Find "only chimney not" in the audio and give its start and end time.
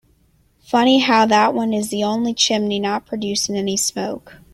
2.03-3.05